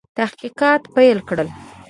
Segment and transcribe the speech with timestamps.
[0.17, 1.47] تحقیقات پیل کړل.